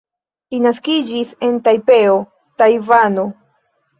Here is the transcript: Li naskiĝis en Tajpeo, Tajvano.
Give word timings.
Li 0.53 0.59
naskiĝis 0.65 1.33
en 1.49 1.59
Tajpeo, 1.67 2.17
Tajvano. 2.63 3.29